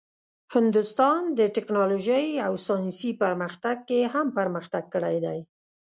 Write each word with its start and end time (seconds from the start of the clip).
هندوستان 0.53 1.21
د 1.39 1.39
ټیکنالوژۍ 1.55 2.27
او 2.45 2.53
ساینسي 2.67 3.11
پرمختګ 3.23 3.77
کې 3.89 3.99
هم 4.13 4.27
پرمختګ 4.37 4.83
کړی 4.93 5.17
دی. 5.25 5.39